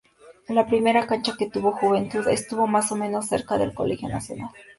La 0.47 0.65
primera 0.65 1.05
cancha 1.05 1.35
que 1.37 1.47
tuvo 1.47 1.73
Juventud, 1.73 2.27
estuvo 2.27 2.65
más 2.65 2.91
o 2.91 2.95
menos 2.95 3.27
cerca 3.27 3.59
del 3.59 3.75
Colegio 3.75 4.09
Nacional. 4.09 4.49